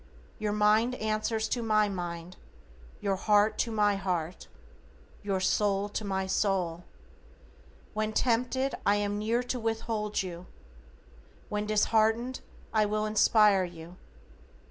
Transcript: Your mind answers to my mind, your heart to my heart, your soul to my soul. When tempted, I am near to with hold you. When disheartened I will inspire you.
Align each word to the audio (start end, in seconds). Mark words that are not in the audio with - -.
Your 0.39 0.51
mind 0.51 0.95
answers 0.95 1.47
to 1.49 1.61
my 1.61 1.87
mind, 1.87 2.35
your 3.01 3.17
heart 3.17 3.59
to 3.59 3.71
my 3.71 3.97
heart, 3.97 4.47
your 5.21 5.39
soul 5.39 5.89
to 5.89 6.03
my 6.03 6.25
soul. 6.25 6.85
When 7.93 8.11
tempted, 8.11 8.73
I 8.83 8.95
am 8.95 9.19
near 9.19 9.43
to 9.43 9.59
with 9.59 9.81
hold 9.81 10.23
you. 10.23 10.47
When 11.49 11.67
disheartened 11.67 12.41
I 12.73 12.83
will 12.83 13.05
inspire 13.05 13.63
you. 13.63 13.97